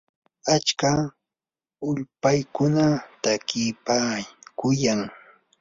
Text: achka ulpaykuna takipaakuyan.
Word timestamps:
achka 0.55 0.91
ulpaykuna 1.89 2.85
takipaakuyan. 3.23 4.99